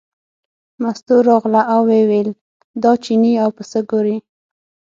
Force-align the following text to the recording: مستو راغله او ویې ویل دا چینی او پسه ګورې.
مستو 0.81 1.15
راغله 1.29 1.61
او 1.73 1.79
ویې 1.89 2.03
ویل 2.09 2.29
دا 2.83 2.91
چینی 3.03 3.33
او 3.43 3.49
پسه 3.57 3.79
ګورې. 3.89 4.17